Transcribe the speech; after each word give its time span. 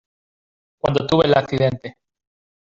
cuando 0.79 1.05
tuve 1.05 1.27
el 1.27 1.37
accidente. 1.37 1.95